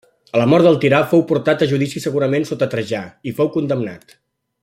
[0.35, 4.17] A la mort del tirà fou portat a judici segurament sota Trajà, i fou condemnat.